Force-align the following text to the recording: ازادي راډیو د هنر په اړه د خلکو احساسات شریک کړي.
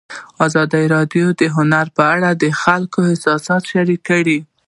ازادي 0.45 0.83
راډیو 0.95 1.25
د 1.41 1.43
هنر 1.55 1.85
په 1.97 2.03
اړه 2.15 2.29
د 2.33 2.45
خلکو 2.61 2.99
احساسات 3.09 3.63
شریک 3.71 4.01
کړي. 4.09 4.39